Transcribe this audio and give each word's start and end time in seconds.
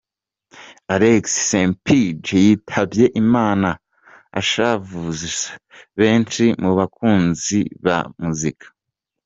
Alex 0.93 1.23
Ssempijja 1.37 2.35
yitabye 2.45 3.05
Imana 3.23 3.69
ashavuza 4.39 5.29
benshi 5.99 6.45
mu 6.63 6.71
bakunza 6.77 7.59
ba 7.85 7.97
Muzika. 8.21 8.65